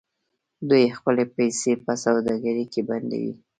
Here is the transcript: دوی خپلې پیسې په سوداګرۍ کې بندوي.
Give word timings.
دوی 0.69 0.83
خپلې 0.97 1.23
پیسې 1.37 1.71
په 1.85 1.93
سوداګرۍ 2.03 2.65
کې 2.73 2.81
بندوي. 2.89 3.33